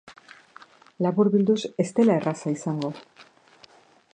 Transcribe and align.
Laburbilduz, 1.05 1.59
ez 1.83 1.87
dela 1.99 2.15
erraza 2.21 2.55
izango. 2.57 2.91